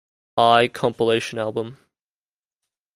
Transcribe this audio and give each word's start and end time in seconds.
I 0.39 0.67
compilation 0.67 1.37
album. 1.37 1.77